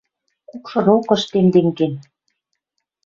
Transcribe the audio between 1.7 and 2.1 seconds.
кен.